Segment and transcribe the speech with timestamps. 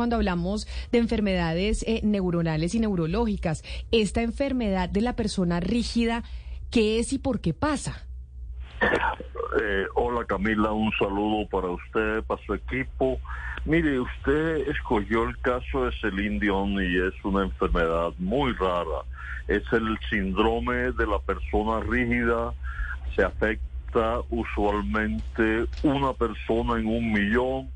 [0.00, 3.62] Cuando hablamos de enfermedades eh, neuronales y neurológicas,
[3.92, 6.22] esta enfermedad de la persona rígida,
[6.70, 8.06] ¿qué es y por qué pasa?
[8.80, 13.20] Eh, hola Camila, un saludo para usted, para su equipo.
[13.66, 19.04] Mire, usted escogió el caso de Celine Dion y es una enfermedad muy rara.
[19.48, 22.54] Es el síndrome de la persona rígida.
[23.14, 27.68] Se afecta usualmente una persona en un millón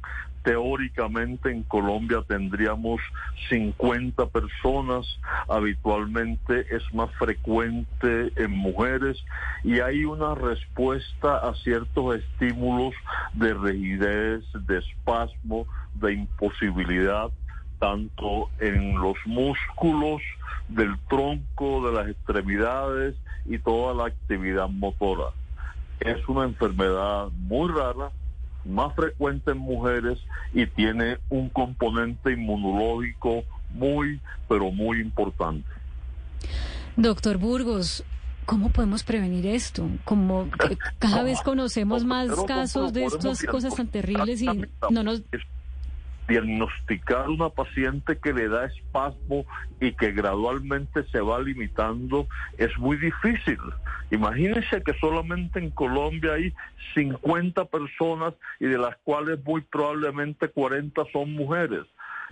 [0.44, 3.00] teóricamente en Colombia tendríamos
[3.48, 5.06] 50 personas,
[5.48, 9.16] habitualmente es más frecuente en mujeres
[9.64, 12.94] y hay una respuesta a ciertos estímulos
[13.32, 17.30] de rigidez, de espasmo, de imposibilidad,
[17.78, 20.20] tanto en los músculos
[20.69, 23.16] del tronco, de las extremidades
[23.47, 25.30] y toda la actividad motora.
[26.00, 28.10] Es una enfermedad muy rara,
[28.64, 30.18] más frecuente en mujeres
[30.52, 35.68] y tiene un componente inmunológico muy, pero muy importante.
[36.96, 38.04] Doctor Burgos,
[38.46, 39.88] ¿cómo podemos prevenir esto?
[40.04, 40.48] Como
[40.98, 44.48] cada vez conocemos más casos de estas cosas tan terribles y
[44.90, 45.22] no nos
[46.28, 49.44] diagnosticar una paciente que le da espasmo
[49.80, 52.27] y que gradualmente se va limitando
[52.58, 53.58] es muy difícil.
[54.11, 56.53] Imagínense que solamente en Colombia hay
[56.94, 61.83] 50 personas y de las cuales muy probablemente 40 son mujeres.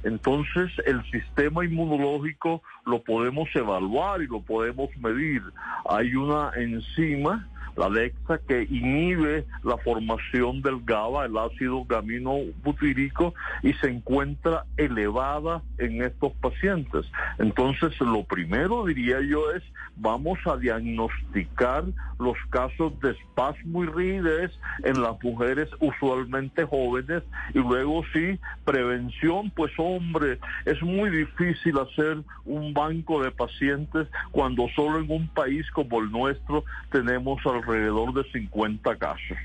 [0.05, 5.43] Entonces el sistema inmunológico lo podemos evaluar y lo podemos medir.
[5.89, 13.73] Hay una enzima la DEXA que inhibe la formación del GABA, el ácido gamino-butírico, y
[13.75, 17.07] se encuentra elevada en estos pacientes.
[17.39, 19.63] Entonces, lo primero diría yo es,
[19.97, 21.85] vamos a diagnosticar
[22.19, 24.53] los casos de espasmo y rigidez
[24.85, 27.23] en las mujeres usualmente jóvenes
[27.53, 34.69] y luego sí, prevención, pues hombre, es muy difícil hacer un banco de pacientes cuando
[34.75, 39.39] solo en un país como el nuestro tenemos al alrededor de 50 casos.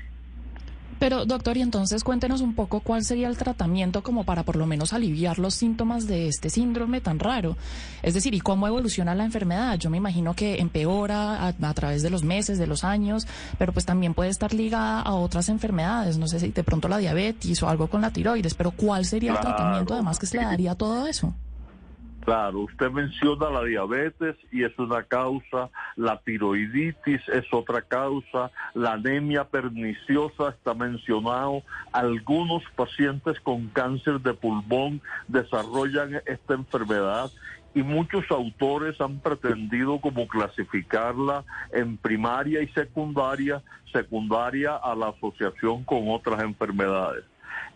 [0.98, 4.66] Pero, doctor, y entonces cuéntenos un poco cuál sería el tratamiento como para por lo
[4.66, 7.56] menos aliviar los síntomas de este síndrome tan raro.
[8.02, 9.78] Es decir, ¿y cómo evoluciona la enfermedad?
[9.78, 13.28] Yo me imagino que empeora a, a, través de los meses, de los años,
[13.58, 16.18] pero pues también puede estar ligada a otras enfermedades.
[16.18, 19.32] No sé si de pronto la diabetes o algo con la tiroides, pero ¿cuál sería
[19.32, 21.32] el tratamiento además que se le daría a todo eso?
[22.28, 28.92] Claro, usted menciona la diabetes y es una causa, la tiroiditis es otra causa, la
[28.92, 37.30] anemia perniciosa está mencionado, algunos pacientes con cáncer de pulmón desarrollan esta enfermedad
[37.74, 45.82] y muchos autores han pretendido como clasificarla en primaria y secundaria, secundaria a la asociación
[45.84, 47.24] con otras enfermedades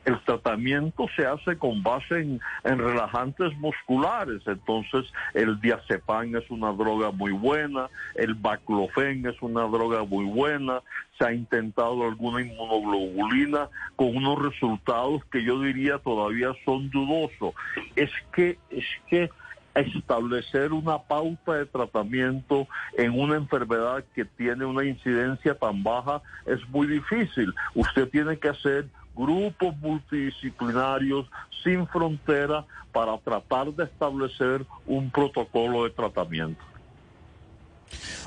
[0.04, 4.42] el tratamiento se hace con base en, relajantes musculares.
[4.46, 5.04] Entonces,
[5.34, 10.80] el diazepam es una droga muy buena, el baclofen es una droga muy buena,
[11.18, 17.54] se ha intentado alguna inmunoglobulina con unos resultados que yo diría todavía son dudosos.
[17.94, 19.30] Es que, es que
[19.74, 26.66] establecer una pauta de tratamiento en una enfermedad que tiene una incidencia tan baja es
[26.68, 27.52] muy difícil.
[27.74, 31.26] Usted tiene que hacer grupos multidisciplinarios
[31.62, 36.62] sin frontera para tratar de establecer un protocolo de tratamiento.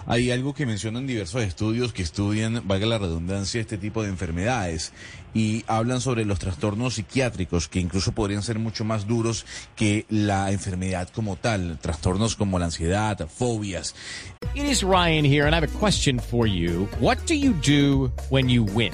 [0.07, 4.93] Hay algo que mencionan diversos estudios que estudian, valga la redundancia, este tipo de enfermedades
[5.33, 9.45] y hablan sobre los trastornos psiquiátricos que incluso podrían ser mucho más duros
[9.75, 13.95] que la enfermedad como tal, trastornos como la ansiedad, fobias.
[14.53, 16.87] It is Ryan here and I have a question for you.
[16.99, 18.93] What do you do when you win?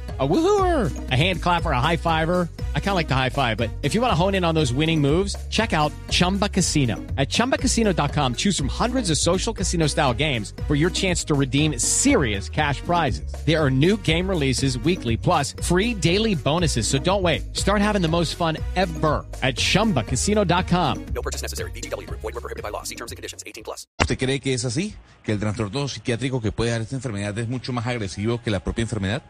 [0.21, 2.47] a woohooer, a hand clapper, a high fiver?
[2.75, 4.53] I kind of like the high five, but if you want to hone in on
[4.53, 6.95] those winning moves, check out Chumba Casino.
[7.17, 11.79] At ChumbaCasino.com, choose from hundreds of social casino style games for your chance to redeem
[11.79, 13.33] serious cash prizes.
[13.45, 16.87] There are new game releases weekly, plus free daily bonuses.
[16.87, 17.55] So don't wait.
[17.57, 21.05] Start having the most fun ever at ChumbaCasino.com.
[21.15, 21.71] No purchase necessary.
[21.71, 22.07] BGW.
[22.07, 22.83] Void were prohibited by law.
[22.83, 23.43] See terms and conditions.
[23.47, 23.87] 18 plus.
[23.99, 24.93] ¿Usted cree que es así?
[25.23, 28.59] ¿Que el trastorno psiquiátrico que puede dar esta enfermedad es mucho más agresivo que la
[28.59, 29.23] propia enfermedad?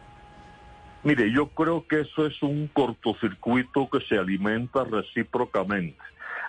[1.04, 5.98] Mire, yo creo que eso es un cortocircuito que se alimenta recíprocamente.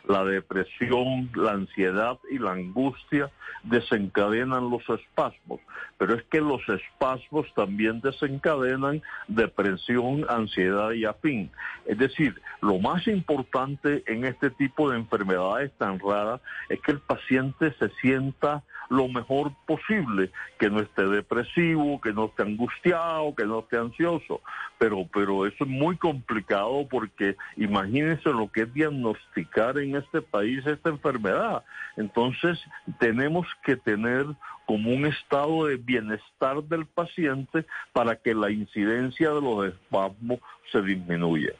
[0.07, 3.31] La depresión, la ansiedad y la angustia
[3.63, 5.61] desencadenan los espasmos,
[5.97, 11.49] pero es que los espasmos también desencadenan depresión, ansiedad y afín.
[11.85, 16.99] Es decir, lo más importante en este tipo de enfermedades tan raras es que el
[16.99, 23.45] paciente se sienta lo mejor posible, que no esté depresivo, que no esté angustiado, que
[23.45, 24.41] no esté ansioso.
[24.77, 30.65] Pero, pero eso es muy complicado porque imagínense lo que es diagnosticar en este país
[30.65, 31.63] esta enfermedad.
[31.97, 32.59] Entonces,
[32.99, 34.25] tenemos que tener
[34.65, 40.39] como un estado de bienestar del paciente para que la incidencia de los espasmos
[40.71, 41.53] se disminuya.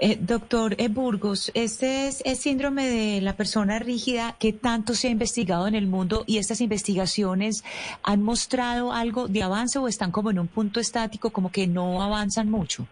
[0.00, 5.08] Eh, doctor eh, Burgos, este es el síndrome de la persona rígida que tanto se
[5.08, 7.62] ha investigado en el mundo y estas investigaciones
[8.02, 12.02] han mostrado algo de avance o están como en un punto estático, como que no
[12.02, 12.88] avanzan mucho.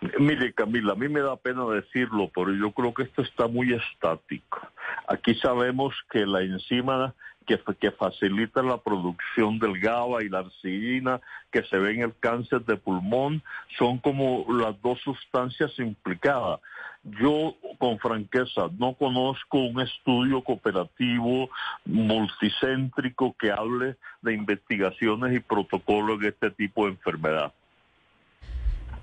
[0.00, 3.72] Mire, Camila, a mí me da pena decirlo, pero yo creo que esto está muy
[3.72, 4.60] estático.
[5.08, 7.14] Aquí sabemos que la enzima
[7.46, 12.14] que, que facilita la producción del GABA y la arcillina que se ve en el
[12.20, 13.42] cáncer de pulmón
[13.76, 16.60] son como las dos sustancias implicadas.
[17.02, 21.48] Yo, con franqueza, no conozco un estudio cooperativo
[21.86, 27.52] multicéntrico que hable de investigaciones y protocolos de este tipo de enfermedad.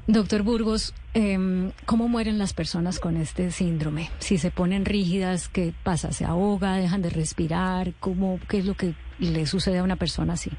[0.07, 4.11] Doctor Burgos, em, ¿cómo mueren las personas con este síndrome?
[4.19, 6.11] Si se ponen rígidas, ¿qué pasa?
[6.11, 6.75] ¿Se ahoga?
[6.75, 7.93] ¿Dejan de respirar?
[7.99, 10.51] ¿Cómo, ¿Qué es lo que le sucede a una persona así?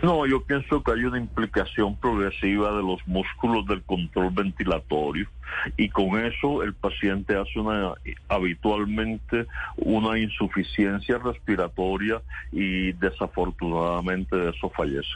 [0.00, 5.28] No, yo pienso que hay una implicación progresiva de los músculos del control ventilatorio
[5.76, 7.94] y con eso el paciente hace una
[8.28, 9.46] habitualmente
[9.76, 12.22] una insuficiencia respiratoria
[12.52, 15.10] y desafortunadamente de eso fallece.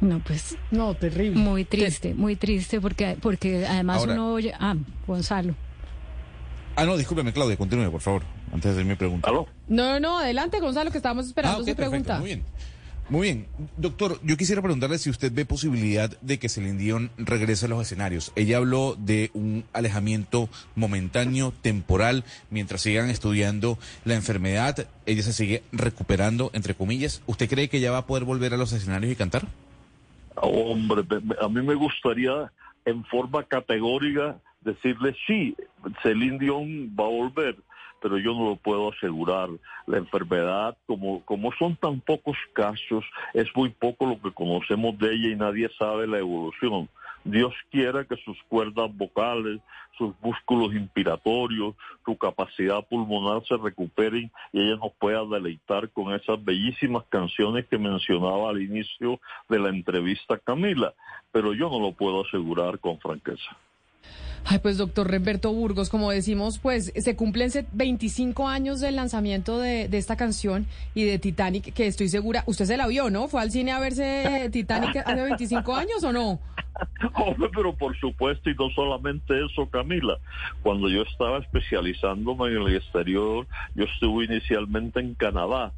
[0.00, 0.56] No, pues.
[0.70, 1.40] No, terrible.
[1.40, 4.52] Muy triste, muy triste, porque, porque además uno oye.
[4.58, 5.54] Ah, Gonzalo.
[6.76, 8.22] Ah, no, discúlpeme, Claudia, continúe, por favor,
[8.52, 9.30] antes de hacer mi pregunta.
[9.68, 12.18] No, no, adelante, Gonzalo, que estábamos esperando ah, su pregunta.
[12.18, 12.44] Muy bien.
[13.10, 13.46] Muy bien.
[13.78, 17.80] Doctor, yo quisiera preguntarle si usted ve posibilidad de que Celine Dion regrese a los
[17.80, 18.32] escenarios.
[18.36, 24.86] Ella habló de un alejamiento momentáneo, temporal, mientras sigan estudiando la enfermedad.
[25.06, 27.22] Ella se sigue recuperando, entre comillas.
[27.26, 29.48] ¿Usted cree que ella va a poder volver a los escenarios y cantar?
[30.42, 31.02] Hombre,
[31.40, 32.50] a mí me gustaría
[32.84, 35.56] en forma categórica decirle sí,
[36.02, 37.56] Celine Dion va a volver,
[38.00, 39.48] pero yo no lo puedo asegurar.
[39.86, 43.04] La enfermedad, como, como son tan pocos casos,
[43.34, 46.88] es muy poco lo que conocemos de ella y nadie sabe la evolución.
[47.30, 49.60] Dios quiera que sus cuerdas vocales,
[49.98, 56.42] sus músculos inspiratorios, su capacidad pulmonar se recuperen y ella nos pueda deleitar con esas
[56.42, 60.94] bellísimas canciones que mencionaba al inicio de la entrevista Camila.
[61.32, 63.56] Pero yo no lo puedo asegurar con franqueza.
[64.44, 69.88] Ay, pues doctor Remberto Burgos, como decimos, pues se cumplen 25 años del lanzamiento de,
[69.92, 73.28] esta canción y de Titanic, que estoy segura, usted se la vio, ¿no?
[73.28, 76.40] ¿Fue al cine a verse Titanic hace 25 años o no?
[77.14, 80.18] Hombre, pero por supuesto, y no solamente eso, Camila.
[80.62, 85.72] Cuando yo estaba especializándome en el exterior, yo estuve inicialmente en Canadá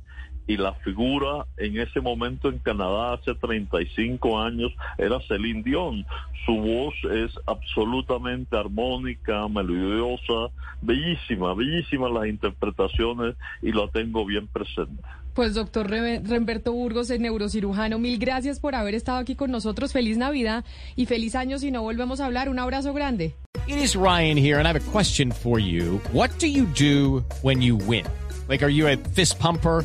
[0.51, 6.05] y la figura en ese momento en Canadá hace 35 años era Celine Dion.
[6.45, 10.53] Su voz es absolutamente armónica, melodiosa,
[10.83, 15.01] bellísima, bellísima las interpretaciones y lo tengo bien presente.
[15.35, 19.93] Pues doctor Remberto Burgos, el neurocirujano, mil gracias por haber estado aquí con nosotros.
[19.93, 20.65] Feliz Navidad
[20.97, 22.49] y feliz año si no volvemos a hablar.
[22.49, 23.37] Un abrazo grande.
[23.69, 26.01] It is Ryan here and I have a question for you.
[26.13, 28.05] What do you do when you win?
[28.49, 29.85] Like, are you a fist pumper?